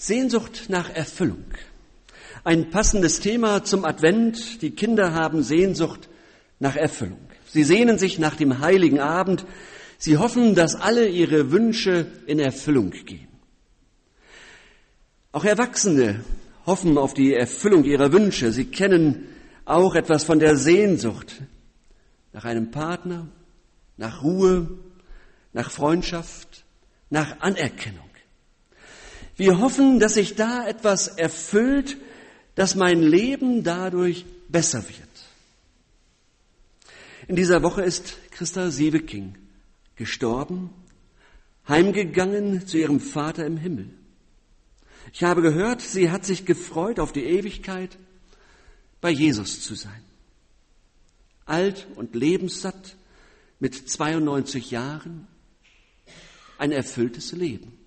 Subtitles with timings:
[0.00, 1.44] Sehnsucht nach Erfüllung.
[2.44, 4.62] Ein passendes Thema zum Advent.
[4.62, 6.08] Die Kinder haben Sehnsucht
[6.60, 7.18] nach Erfüllung.
[7.50, 9.44] Sie sehnen sich nach dem heiligen Abend.
[9.98, 13.26] Sie hoffen, dass alle ihre Wünsche in Erfüllung gehen.
[15.32, 16.24] Auch Erwachsene
[16.64, 18.52] hoffen auf die Erfüllung ihrer Wünsche.
[18.52, 19.26] Sie kennen
[19.64, 21.42] auch etwas von der Sehnsucht
[22.32, 23.26] nach einem Partner,
[23.96, 24.78] nach Ruhe,
[25.52, 26.64] nach Freundschaft,
[27.10, 28.07] nach Anerkennung.
[29.38, 31.96] Wir hoffen, dass sich da etwas erfüllt,
[32.56, 34.98] dass mein Leben dadurch besser wird.
[37.28, 39.36] In dieser Woche ist Christa Sieveking
[39.94, 40.70] gestorben,
[41.68, 43.90] heimgegangen zu ihrem Vater im Himmel.
[45.12, 47.96] Ich habe gehört, sie hat sich gefreut auf die Ewigkeit,
[49.00, 50.02] bei Jesus zu sein.
[51.44, 52.96] Alt und lebenssatt
[53.60, 55.28] mit 92 Jahren,
[56.58, 57.77] ein erfülltes Leben.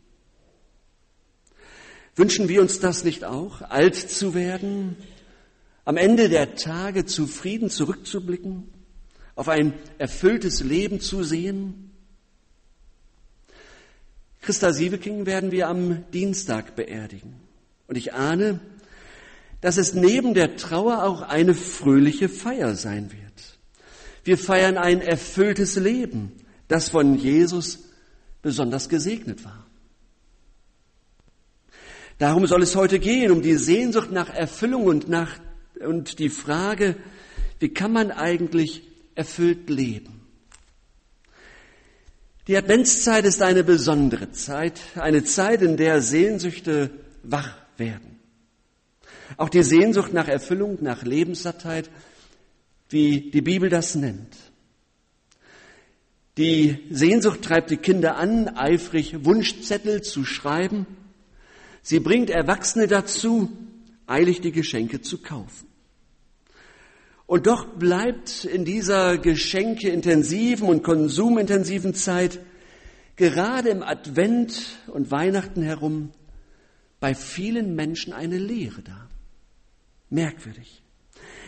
[2.21, 4.95] Wünschen wir uns das nicht auch, alt zu werden,
[5.85, 8.69] am Ende der Tage zufrieden zurückzublicken,
[9.33, 11.89] auf ein erfülltes Leben zu sehen?
[14.39, 17.33] Christa Sieveking werden wir am Dienstag beerdigen.
[17.87, 18.59] Und ich ahne,
[19.61, 23.57] dass es neben der Trauer auch eine fröhliche Feier sein wird.
[24.23, 26.33] Wir feiern ein erfülltes Leben,
[26.67, 27.79] das von Jesus
[28.43, 29.65] besonders gesegnet war.
[32.21, 35.39] Darum soll es heute gehen, um die Sehnsucht nach Erfüllung und nach,
[35.83, 36.95] und die Frage,
[37.57, 38.83] wie kann man eigentlich
[39.15, 40.21] erfüllt leben?
[42.47, 46.91] Die Adventszeit ist eine besondere Zeit, eine Zeit, in der Sehnsüchte
[47.23, 48.19] wach werden.
[49.37, 51.89] Auch die Sehnsucht nach Erfüllung, nach Lebenssattheit,
[52.89, 54.37] wie die Bibel das nennt.
[56.37, 60.85] Die Sehnsucht treibt die Kinder an, eifrig Wunschzettel zu schreiben
[61.81, 63.51] Sie bringt Erwachsene dazu,
[64.07, 65.67] eilig die Geschenke zu kaufen.
[67.25, 72.39] Und doch bleibt in dieser geschenkeintensiven und konsumintensiven Zeit
[73.15, 76.11] gerade im Advent und Weihnachten herum
[76.99, 79.07] bei vielen Menschen eine Leere da.
[80.09, 80.83] Merkwürdig.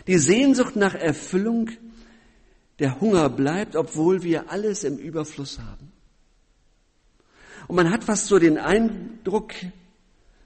[0.06, 1.70] Die Sehnsucht nach Erfüllung,
[2.78, 5.92] der Hunger bleibt, obwohl wir alles im Überfluss haben.
[7.68, 9.52] Und man hat fast so den Eindruck,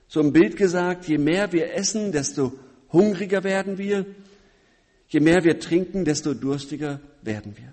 [0.09, 2.53] so im Bild gesagt, je mehr wir essen, desto
[2.91, 4.07] hungriger werden wir.
[5.09, 7.73] Je mehr wir trinken, desto durstiger werden wir.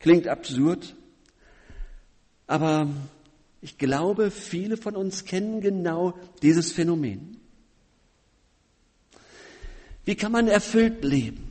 [0.00, 0.94] Klingt absurd,
[2.46, 2.88] aber
[3.60, 7.36] ich glaube, viele von uns kennen genau dieses Phänomen.
[10.04, 11.50] Wie kann man erfüllt leben?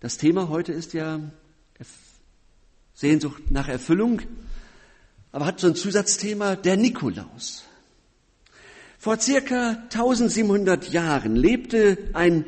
[0.00, 1.20] Das Thema heute ist ja
[2.94, 4.20] Sehnsucht nach Erfüllung
[5.32, 7.64] aber hat so ein Zusatzthema, der Nikolaus.
[8.98, 12.44] Vor circa 1700 Jahren lebte ein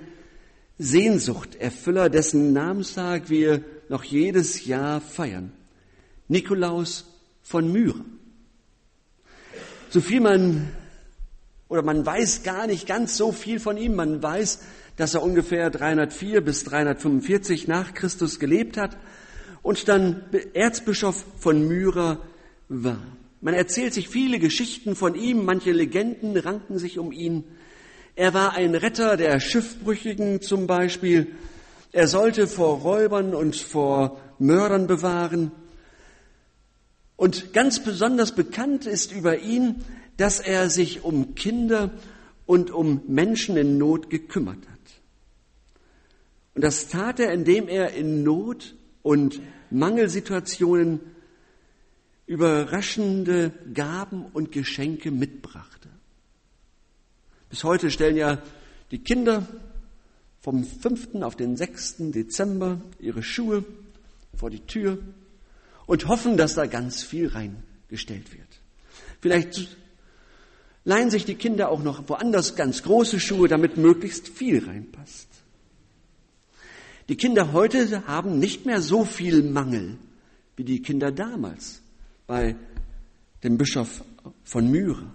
[0.79, 5.53] Sehnsuchterfüller, dessen Namenstag wir noch jedes Jahr feiern.
[6.29, 7.07] Nikolaus
[7.43, 8.05] von Myra.
[9.91, 10.71] So viel man,
[11.69, 13.95] oder man weiß gar nicht ganz so viel von ihm.
[13.95, 14.61] Man weiß,
[14.97, 18.97] dass er ungefähr 304 bis 345 nach Christus gelebt hat
[19.63, 22.19] und dann Erzbischof von Myra
[22.73, 23.01] war.
[23.41, 27.45] Man erzählt sich viele Geschichten von ihm, manche Legenden ranken sich um ihn.
[28.15, 31.29] Er war ein Retter der Schiffbrüchigen zum Beispiel.
[31.93, 35.51] Er sollte vor Räubern und vor Mördern bewahren.
[37.17, 39.85] Und ganz besonders bekannt ist über ihn,
[40.17, 41.91] dass er sich um Kinder
[42.47, 44.79] und um Menschen in Not gekümmert hat.
[46.55, 49.41] Und das tat er, indem er in Not und
[49.71, 51.01] Mangelsituationen
[52.33, 55.91] überraschende Gaben und Geschenke mitbrachte.
[57.51, 58.43] Bis heute stellen ja
[58.91, 59.47] die Kinder
[60.41, 61.17] vom 5.
[61.17, 61.97] auf den 6.
[62.11, 63.65] Dezember ihre Schuhe
[64.35, 64.97] vor die Tür
[65.85, 68.49] und hoffen, dass da ganz viel reingestellt wird.
[69.21, 69.77] Vielleicht
[70.85, 75.29] leihen sich die Kinder auch noch woanders ganz große Schuhe, damit möglichst viel reinpasst.
[77.11, 79.99] Die Kinder heute haben nicht mehr so viel Mangel
[80.57, 81.82] wie die Kinder damals
[82.27, 82.57] bei
[83.43, 84.05] dem Bischof
[84.45, 85.13] von Myra.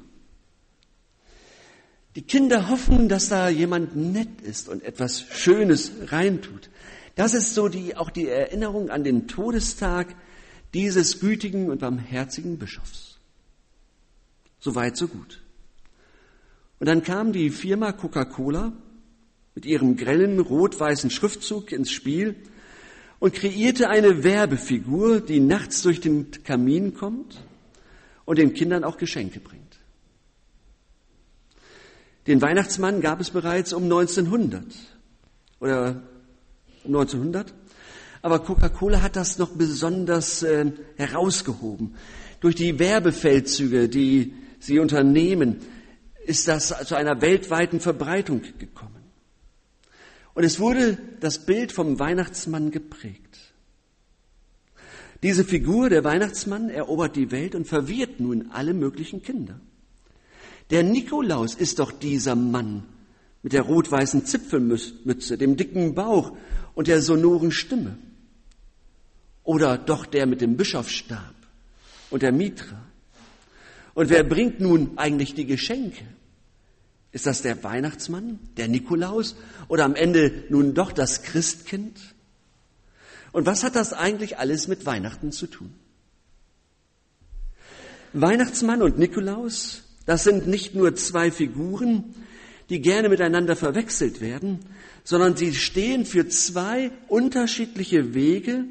[2.16, 6.70] Die Kinder hoffen, dass da jemand nett ist und etwas Schönes reintut.
[7.16, 10.16] Das ist so die, auch die Erinnerung an den Todestag
[10.74, 13.20] dieses gütigen und barmherzigen Bischofs.
[14.60, 15.42] So weit, so gut.
[16.80, 18.74] Und dann kam die Firma Coca-Cola
[19.56, 22.36] mit ihrem grellen rot-weißen Schriftzug ins Spiel
[23.20, 27.38] und kreierte eine Werbefigur, die nachts durch den Kamin kommt
[28.26, 29.64] und den Kindern auch Geschenke bringt.
[32.28, 34.64] Den Weihnachtsmann gab es bereits um 1900
[35.60, 36.02] oder
[36.84, 37.54] um 1900.
[38.22, 41.96] Aber Coca-Cola hat das noch besonders äh, herausgehoben.
[42.42, 45.62] Durch die Werbefeldzüge, die sie unternehmen,
[46.26, 48.97] ist das zu einer weltweiten Verbreitung gekommen.
[50.38, 53.40] Und es wurde das Bild vom Weihnachtsmann geprägt.
[55.24, 59.60] Diese Figur, der Weihnachtsmann, erobert die Welt und verwirrt nun alle möglichen Kinder.
[60.70, 62.84] Der Nikolaus ist doch dieser Mann
[63.42, 66.38] mit der rot-weißen Zipfelmütze, dem dicken Bauch
[66.76, 67.98] und der sonoren Stimme.
[69.44, 71.34] Oder doch der mit dem Bischofsstab
[72.12, 72.80] und der Mitra.
[73.96, 76.06] Und wer bringt nun eigentlich die Geschenke?
[77.12, 79.36] Ist das der Weihnachtsmann, der Nikolaus
[79.68, 82.00] oder am Ende nun doch das Christkind?
[83.32, 85.74] Und was hat das eigentlich alles mit Weihnachten zu tun?
[88.14, 92.16] Weihnachtsmann und Nikolaus, das sind nicht nur zwei Figuren,
[92.70, 94.60] die gerne miteinander verwechselt werden,
[95.04, 98.66] sondern sie stehen für zwei unterschiedliche Wege,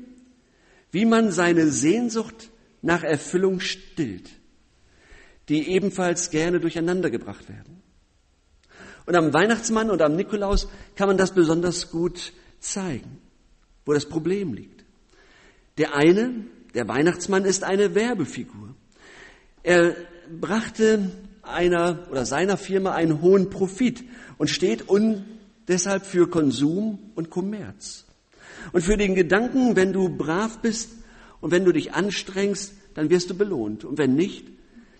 [0.90, 2.50] wie man seine Sehnsucht
[2.82, 4.30] nach Erfüllung stillt,
[5.48, 7.82] die ebenfalls gerne durcheinandergebracht werden.
[9.06, 13.18] Und am Weihnachtsmann und am Nikolaus kann man das besonders gut zeigen,
[13.84, 14.84] wo das Problem liegt.
[15.78, 16.44] Der eine,
[16.74, 18.74] der Weihnachtsmann, ist eine Werbefigur.
[19.62, 19.94] Er
[20.40, 21.10] brachte
[21.42, 24.04] einer oder seiner Firma einen hohen Profit
[24.38, 25.24] und steht un
[25.68, 28.04] deshalb für Konsum und Kommerz.
[28.72, 30.90] Und für den Gedanken, wenn du brav bist
[31.40, 33.84] und wenn du dich anstrengst, dann wirst du belohnt.
[33.84, 34.48] Und wenn nicht,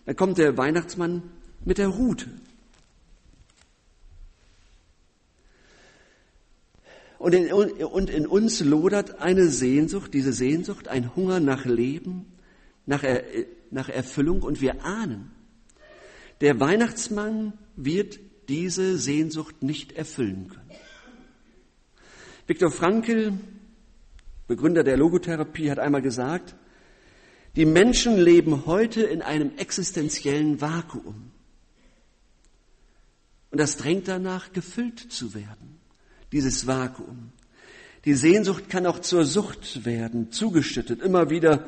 [0.04, 1.22] dann kommt der Weihnachtsmann
[1.64, 2.26] mit der Rute.
[7.18, 12.26] Und in, und in uns lodert eine Sehnsucht, diese Sehnsucht, ein Hunger nach Leben,
[12.84, 13.22] nach, er,
[13.70, 14.42] nach Erfüllung.
[14.42, 15.30] Und wir ahnen,
[16.40, 18.18] der Weihnachtsmann wird
[18.48, 20.70] diese Sehnsucht nicht erfüllen können.
[22.46, 23.32] Viktor Frankl,
[24.46, 26.54] Begründer der Logotherapie, hat einmal gesagt,
[27.56, 31.32] die Menschen leben heute in einem existenziellen Vakuum.
[33.50, 35.80] Und das drängt danach, gefüllt zu werden,
[36.32, 37.32] dieses Vakuum.
[38.04, 41.66] Die Sehnsucht kann auch zur Sucht werden, zugeschüttet, immer wieder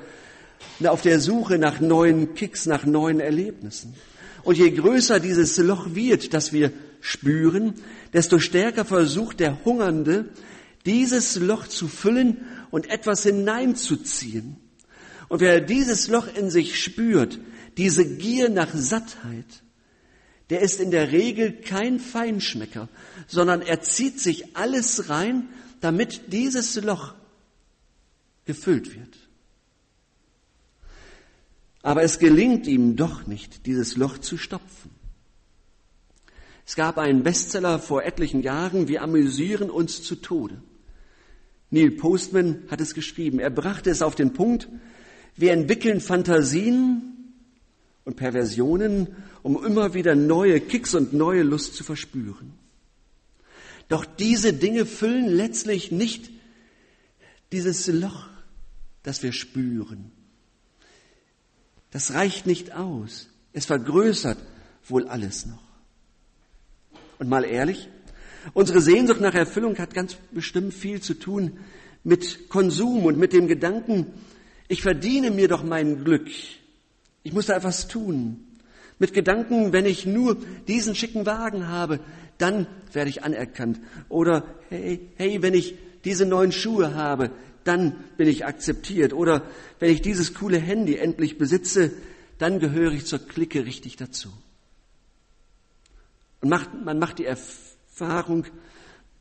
[0.85, 3.95] auf der Suche nach neuen Kicks, nach neuen Erlebnissen.
[4.45, 7.75] Und je größer dieses Loch wird, das wir spüren,
[8.13, 10.31] desto stärker versucht der Hungernde,
[10.87, 12.39] dieses Loch zu füllen
[12.71, 14.57] und etwas hineinzuziehen.
[15.29, 17.39] Und wer dieses Loch in sich spürt,
[17.77, 19.63] diese Gier nach Sattheit,
[20.51, 22.89] der ist in der Regel kein Feinschmecker,
[23.27, 25.49] sondern er zieht sich alles rein,
[25.81, 27.15] damit dieses Loch
[28.47, 29.17] gefüllt wird.
[31.83, 34.91] Aber es gelingt ihm doch nicht, dieses Loch zu stopfen.
[36.67, 40.61] Es gab einen Bestseller vor etlichen Jahren, wir amüsieren uns zu Tode.
[41.71, 43.39] Neil Postman hat es geschrieben.
[43.39, 44.69] Er brachte es auf den Punkt,
[45.37, 47.18] wir entwickeln Fantasien
[48.09, 49.09] und Perversionen,
[49.43, 52.55] um immer wieder neue Kicks und neue Lust zu verspüren.
[53.89, 56.31] Doch diese Dinge füllen letztlich nicht
[57.53, 58.31] dieses Loch,
[59.03, 60.11] das wir spüren.
[61.91, 63.29] Das reicht nicht aus.
[63.53, 64.39] Es vergrößert
[64.87, 65.63] wohl alles noch.
[67.19, 67.91] Und mal ehrlich,
[68.55, 71.59] unsere Sehnsucht nach Erfüllung hat ganz bestimmt viel zu tun
[72.05, 74.07] mit Konsum und mit dem Gedanken,
[74.67, 76.31] ich verdiene mir doch mein Glück.
[77.23, 78.45] Ich muss da etwas tun.
[78.99, 82.01] Mit Gedanken, wenn ich nur diesen schicken Wagen habe,
[82.39, 83.81] dann werde ich anerkannt.
[84.09, 87.31] Oder hey, hey, wenn ich diese neuen Schuhe habe,
[87.65, 89.13] dann bin ich akzeptiert.
[89.13, 89.43] Oder
[89.79, 91.93] wenn ich dieses coole Handy endlich besitze,
[92.39, 94.33] dann gehöre ich zur Clique richtig dazu.
[96.41, 98.47] Und macht, man macht die Erfahrung,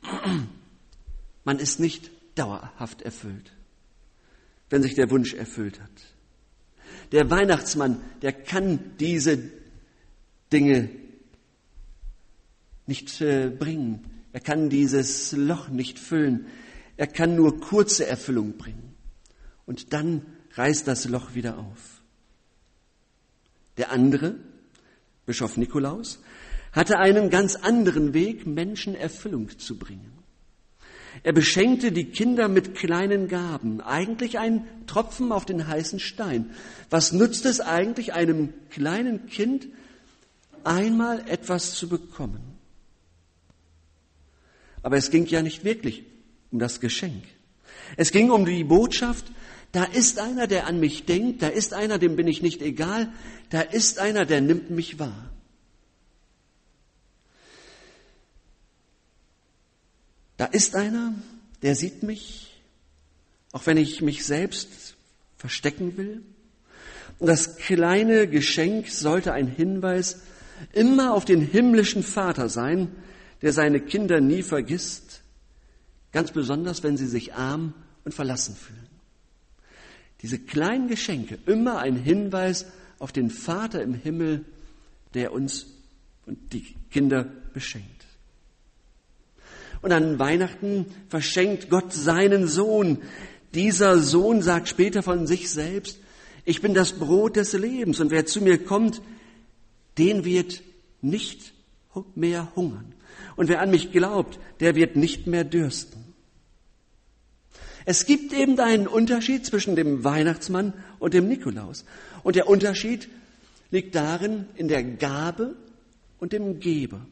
[1.44, 3.52] man ist nicht dauerhaft erfüllt,
[4.70, 6.17] wenn sich der Wunsch erfüllt hat.
[7.12, 9.40] Der Weihnachtsmann, der kann diese
[10.52, 10.90] Dinge
[12.86, 14.06] nicht äh, bringen.
[14.34, 16.48] Er kann dieses Loch nicht füllen.
[16.96, 18.96] Er kann nur kurze Erfüllung bringen.
[19.66, 22.02] Und dann reißt das Loch wieder auf.
[23.78, 24.36] Der andere,
[25.26, 26.20] Bischof Nikolaus,
[26.72, 30.17] hatte einen ganz anderen Weg, Menschen Erfüllung zu bringen.
[31.28, 36.52] Er beschenkte die Kinder mit kleinen Gaben, eigentlich ein Tropfen auf den heißen Stein.
[36.90, 39.68] Was nützt es eigentlich einem kleinen Kind,
[40.64, 42.40] einmal etwas zu bekommen?
[44.84, 46.06] Aber es ging ja nicht wirklich
[46.50, 47.26] um das Geschenk.
[47.98, 49.26] Es ging um die Botschaft,
[49.74, 53.12] Da ist einer, der an mich denkt, da ist einer, dem bin ich nicht egal,
[53.50, 55.30] da ist einer, der nimmt mich wahr.
[60.38, 61.14] Da ist einer,
[61.62, 62.62] der sieht mich,
[63.52, 64.96] auch wenn ich mich selbst
[65.36, 66.22] verstecken will.
[67.20, 70.22] Und das kleine Geschenk sollte ein Hinweis
[70.74, 72.90] immer auf den himmlischen Vater sein,
[73.42, 75.22] der seine Kinder nie vergisst,
[76.12, 78.88] ganz besonders wenn sie sich arm und verlassen fühlen.
[80.22, 82.66] Diese kleinen Geschenke, immer ein Hinweis
[83.00, 84.46] auf den Vater im Himmel,
[85.14, 85.68] der uns
[86.26, 87.97] und die Kinder beschenkt.
[89.82, 93.00] Und an Weihnachten verschenkt Gott seinen Sohn.
[93.54, 96.00] Dieser Sohn sagt später von sich selbst,
[96.46, 99.02] ich bin das Brot des Lebens und wer zu mir kommt,
[99.98, 100.64] den wird
[101.02, 101.54] nicht
[102.16, 102.94] mehr hungern.
[103.36, 106.08] Und wer an mich glaubt, der wird nicht mehr dürsten.
[107.86, 111.86] Es gibt eben einen Unterschied zwischen dem Weihnachtsmann und dem Nikolaus.
[112.24, 113.08] Und der Unterschied
[113.72, 115.56] liegt darin in der Gabe
[116.20, 117.06] und dem Geber.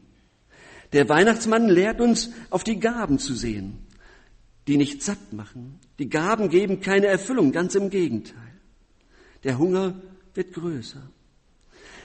[0.94, 3.80] Der Weihnachtsmann lehrt uns, auf die Gaben zu sehen,
[4.68, 5.80] die nicht satt machen.
[6.00, 8.36] Die Gaben geben keine Erfüllung, ganz im Gegenteil.
[9.44, 10.01] Der Hunger
[10.34, 11.01] wird größer.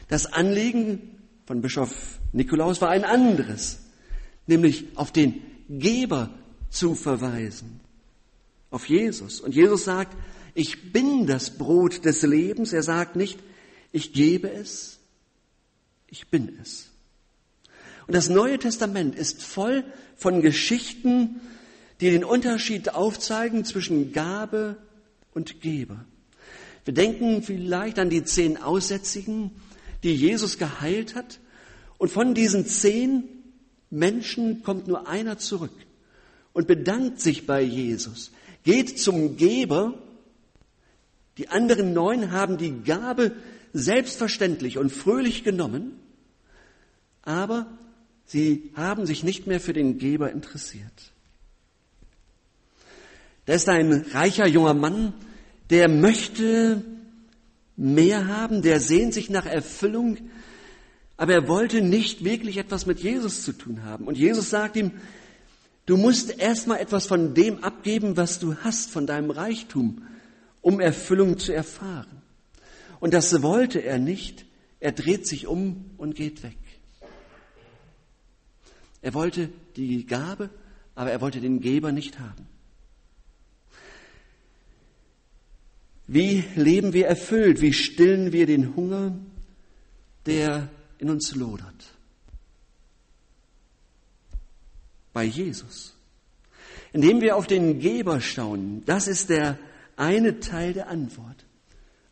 [0.08, 3.80] Das Anliegen von Bischof Nikolaus war ein anderes,
[4.46, 6.30] nämlich auf den Geber
[6.68, 7.80] zu verweisen,
[8.70, 9.40] auf Jesus.
[9.40, 10.16] Und Jesus sagt,
[10.54, 12.72] ich bin das Brot des Lebens.
[12.72, 13.38] Er sagt nicht,
[13.92, 14.98] ich gebe es,
[16.08, 16.90] ich bin es.
[18.10, 19.84] Und das Neue Testament ist voll
[20.16, 21.40] von Geschichten,
[22.00, 24.78] die den Unterschied aufzeigen zwischen Gabe
[25.32, 26.04] und Geber.
[26.84, 29.52] Wir denken vielleicht an die zehn Aussätzigen,
[30.02, 31.38] die Jesus geheilt hat.
[31.98, 33.28] Und von diesen zehn
[33.90, 35.70] Menschen kommt nur einer zurück
[36.52, 38.32] und bedankt sich bei Jesus,
[38.64, 39.94] geht zum Geber.
[41.38, 43.30] Die anderen neun haben die Gabe
[43.72, 45.92] selbstverständlich und fröhlich genommen,
[47.22, 47.68] aber
[48.30, 51.12] sie haben sich nicht mehr für den Geber interessiert.
[53.46, 55.12] Da ist ein reicher junger Mann,
[55.70, 56.84] der möchte
[57.76, 60.18] mehr haben, der sehnt sich nach Erfüllung,
[61.16, 64.06] aber er wollte nicht wirklich etwas mit Jesus zu tun haben.
[64.06, 64.92] Und Jesus sagt ihm,
[65.86, 70.02] du musst erstmal etwas von dem abgeben, was du hast, von deinem Reichtum,
[70.60, 72.22] um Erfüllung zu erfahren.
[73.00, 74.44] Und das wollte er nicht.
[74.78, 76.59] Er dreht sich um und geht weg.
[79.02, 80.50] Er wollte die Gabe,
[80.94, 82.46] aber er wollte den Geber nicht haben.
[86.06, 87.60] Wie leben wir erfüllt?
[87.60, 89.16] Wie stillen wir den Hunger,
[90.26, 91.94] der in uns lodert?
[95.12, 95.94] Bei Jesus.
[96.92, 99.56] Indem wir auf den Geber schauen, das ist der
[99.96, 101.46] eine Teil der Antwort.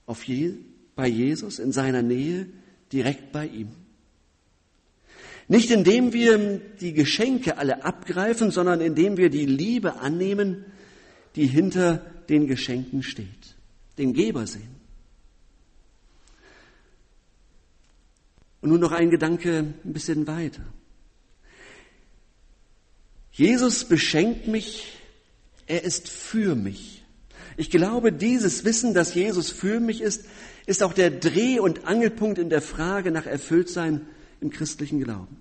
[0.06, 0.54] Auf Je
[0.94, 2.48] bei Jesus, in seiner Nähe,
[2.92, 3.70] direkt bei ihm.
[5.48, 10.64] Nicht indem wir die Geschenke alle abgreifen, sondern indem wir die Liebe annehmen,
[11.36, 13.58] die hinter den Geschenken steht
[13.98, 14.76] den Geber sehen.
[18.60, 20.62] Und nun noch ein Gedanke ein bisschen weiter.
[23.32, 24.92] Jesus beschenkt mich,
[25.66, 27.04] er ist für mich.
[27.56, 30.24] Ich glaube, dieses Wissen, dass Jesus für mich ist,
[30.66, 34.06] ist auch der Dreh- und Angelpunkt in der Frage nach Erfülltsein
[34.40, 35.36] im christlichen Glauben.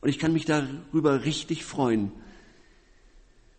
[0.00, 2.12] Und ich kann mich darüber richtig freuen.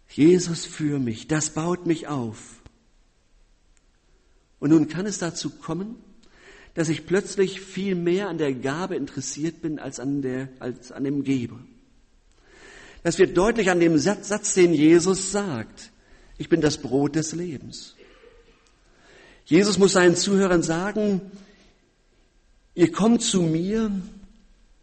[0.09, 2.61] Jesus für mich, das baut mich auf.
[4.59, 5.95] Und nun kann es dazu kommen,
[6.73, 11.03] dass ich plötzlich viel mehr an der Gabe interessiert bin als an, der, als an
[11.03, 11.59] dem Geber.
[13.03, 15.91] Das wird deutlich an dem Satz, Satz, den Jesus sagt.
[16.37, 17.95] Ich bin das Brot des Lebens.
[19.45, 21.21] Jesus muss seinen Zuhörern sagen,
[22.75, 23.91] ihr kommt zu mir,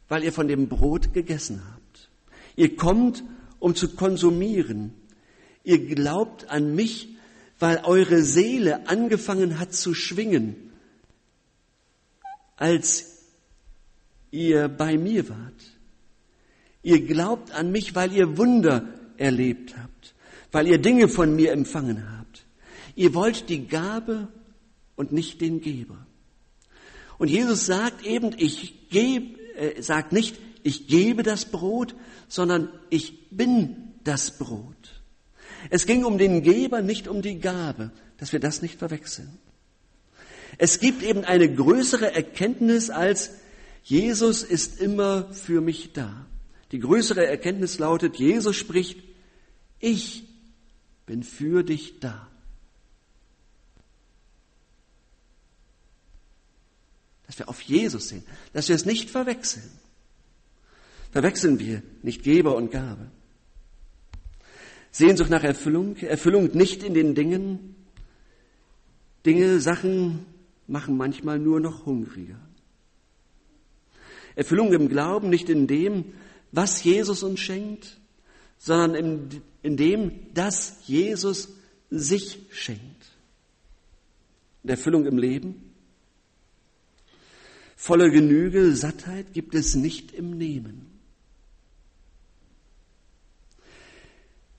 [0.09, 2.11] weil ihr von dem Brot gegessen habt.
[2.57, 3.23] Ihr kommt,
[3.59, 4.93] um zu konsumieren.
[5.65, 7.09] Ihr glaubt an mich,
[7.59, 10.57] weil eure Seele angefangen hat zu schwingen,
[12.57, 13.25] als
[14.31, 15.55] ihr bei mir wart.
[16.83, 20.15] Ihr glaubt an mich, weil ihr Wunder erlebt habt,
[20.51, 22.47] weil ihr Dinge von mir empfangen habt.
[22.97, 24.29] Ihr wollt die Gabe
[24.97, 26.07] und nicht den Geber.
[27.21, 31.95] Und Jesus sagt eben, ich gebe, äh, sagt nicht, ich gebe das Brot,
[32.29, 35.03] sondern ich bin das Brot.
[35.69, 39.39] Es ging um den Geber, nicht um die Gabe, dass wir das nicht verwechseln.
[40.57, 43.33] Es gibt eben eine größere Erkenntnis als
[43.83, 46.25] Jesus ist immer für mich da.
[46.73, 48.99] Die größere Erkenntnis lautet, Jesus spricht,
[49.79, 50.25] ich
[51.05, 52.30] bin für dich da.
[57.31, 59.71] Dass wir auf Jesus sehen, dass wir es nicht verwechseln.
[61.13, 63.09] Verwechseln wir nicht Geber und Gabe.
[64.91, 67.77] Sehnsucht nach Erfüllung, Erfüllung nicht in den Dingen.
[69.25, 70.27] Dinge, Sachen
[70.67, 72.41] machen manchmal nur noch hungriger.
[74.35, 76.07] Erfüllung im Glauben nicht in dem,
[76.51, 78.01] was Jesus uns schenkt,
[78.59, 81.51] sondern in, in dem, dass Jesus
[81.91, 83.13] sich schenkt.
[84.65, 85.70] Und Erfüllung im Leben.
[87.83, 91.01] Volle Genüge, Sattheit gibt es nicht im Nehmen.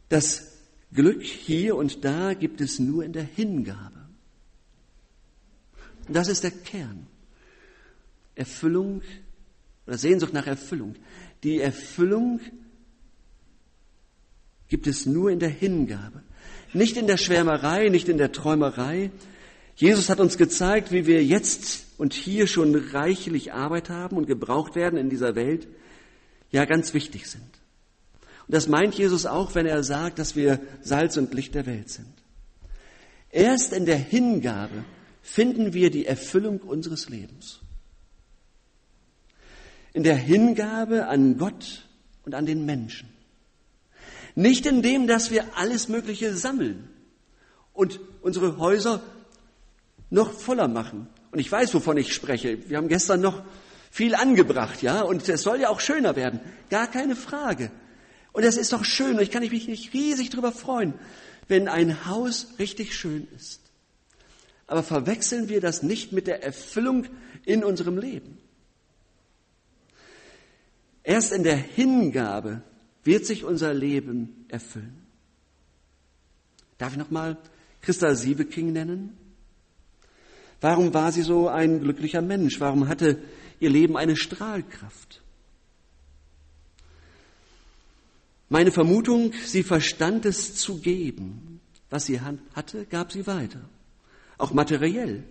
[0.09, 0.57] Das
[0.91, 4.09] Glück hier und da gibt es nur in der Hingabe.
[6.07, 7.05] Das ist der Kern.
[8.33, 9.03] Erfüllung
[9.85, 10.95] oder Sehnsucht nach Erfüllung.
[11.43, 12.39] Die Erfüllung
[14.67, 16.23] gibt es nur in der Hingabe.
[16.73, 19.11] Nicht in der Schwärmerei, nicht in der Träumerei.
[19.75, 24.74] Jesus hat uns gezeigt, wie wir jetzt und hier schon reichlich Arbeit haben und gebraucht
[24.74, 25.67] werden in dieser Welt,
[26.50, 27.43] ja ganz wichtig sind.
[27.43, 31.91] Und das meint Jesus auch, wenn er sagt, dass wir Salz und Licht der Welt
[31.91, 32.12] sind.
[33.29, 34.84] Erst in der Hingabe
[35.22, 37.60] finden wir die Erfüllung unseres Lebens.
[39.93, 41.88] In der Hingabe an Gott
[42.25, 43.10] und an den Menschen.
[44.34, 46.89] Nicht in dem, dass wir alles Mögliche sammeln
[47.74, 49.03] und unsere Häuser
[50.10, 51.08] noch voller machen.
[51.31, 52.69] Und ich weiß, wovon ich spreche.
[52.69, 53.43] Wir haben gestern noch
[53.89, 56.39] viel angebracht, ja, und es soll ja auch schöner werden.
[56.69, 57.71] Gar keine Frage.
[58.33, 60.93] Und das ist doch schön und ich kann mich nicht riesig darüber freuen,
[61.47, 63.59] wenn ein Haus richtig schön ist.
[64.67, 67.05] Aber verwechseln wir das nicht mit der Erfüllung
[67.45, 68.38] in unserem Leben.
[71.03, 72.61] Erst in der Hingabe
[73.03, 75.05] wird sich unser Leben erfüllen.
[76.77, 77.38] Darf ich nochmal
[77.81, 79.17] Christa Siebeking nennen?
[80.62, 82.60] Warum war sie so ein glücklicher Mensch?
[82.60, 83.20] Warum hatte
[83.60, 85.22] ihr Leben eine Strahlkraft?
[88.47, 91.62] Meine Vermutung, sie verstand es zu geben.
[91.89, 93.62] Was sie hatte, gab sie weiter.
[94.38, 95.24] Auch materiell.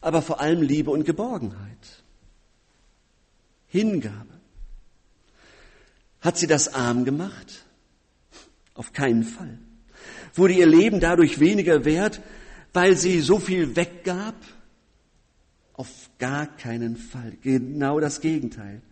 [0.00, 2.02] Aber vor allem Liebe und Geborgenheit.
[3.66, 4.38] Hingabe.
[6.20, 7.64] Hat sie das arm gemacht?
[8.74, 9.58] Auf keinen Fall.
[10.34, 12.20] Wurde ihr Leben dadurch weniger wert,
[12.78, 14.36] weil sie so viel weggab?
[15.72, 17.32] Auf gar keinen Fall.
[17.42, 18.82] Genau das Gegenteil.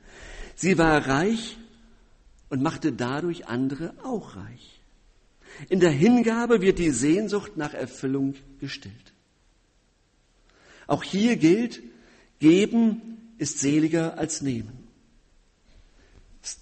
[0.56, 1.56] Sie war reich
[2.48, 4.80] und machte dadurch andere auch reich.
[5.68, 9.12] In der Hingabe wird die Sehnsucht nach Erfüllung gestillt.
[10.88, 11.80] Auch hier gilt,
[12.40, 14.88] geben ist seliger als nehmen.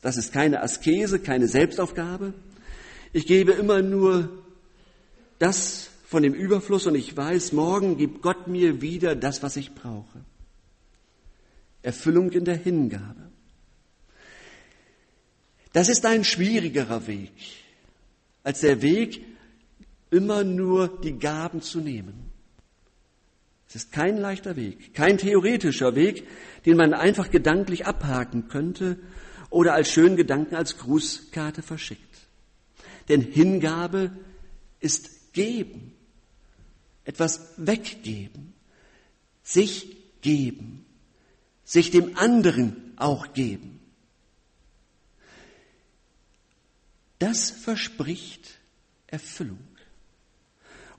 [0.02, 2.34] Das ist keine Askese, keine Selbstaufgabe.
[3.14, 4.44] Ich gebe immer nur
[5.38, 9.74] das von dem Überfluss und ich weiß, morgen gibt Gott mir wieder das, was ich
[9.74, 10.24] brauche.
[11.82, 13.30] Erfüllung in der Hingabe.
[15.72, 17.32] Das ist ein schwierigerer Weg
[18.44, 19.24] als der Weg,
[20.10, 22.30] immer nur die Gaben zu nehmen.
[23.66, 26.28] Es ist kein leichter Weg, kein theoretischer Weg,
[26.64, 28.98] den man einfach gedanklich abhaken könnte
[29.50, 32.28] oder als schönen Gedanken als Grußkarte verschickt.
[33.08, 34.12] Denn Hingabe
[34.78, 35.93] ist geben,
[37.04, 38.54] etwas weggeben,
[39.42, 40.84] sich geben,
[41.64, 43.74] sich dem anderen auch geben.
[47.24, 48.58] das verspricht
[49.06, 49.58] Erfüllung.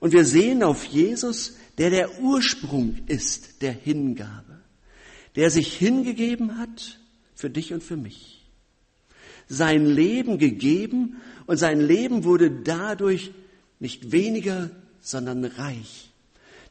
[0.00, 4.60] Und wir sehen auf Jesus, der der Ursprung ist der Hingabe,
[5.36, 6.98] der sich hingegeben hat
[7.34, 8.44] für dich und für mich.
[9.46, 13.30] Sein Leben gegeben und sein Leben wurde dadurch
[13.78, 14.70] nicht weniger,
[15.06, 16.10] sondern reich.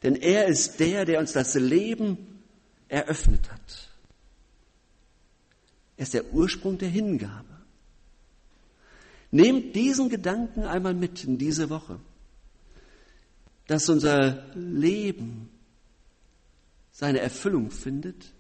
[0.04, 2.41] Denn er ist der, der uns das Leben
[2.89, 3.89] eröffnet hat.
[5.98, 7.56] Er ist der Ursprung der Hingabe.
[9.32, 12.00] Nehmt diesen Gedanken einmal mit in diese Woche,
[13.67, 15.50] dass unser Leben
[16.91, 18.34] seine Erfüllung findet,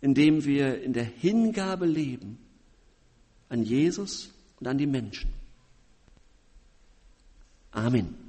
[0.00, 2.38] indem wir in der Hingabe leben
[3.48, 5.30] an Jesus und an die Menschen.
[7.72, 8.27] Amen.